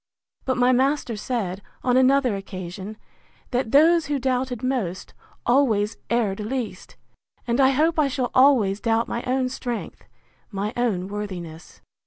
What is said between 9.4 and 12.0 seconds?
strength, my own worthiness.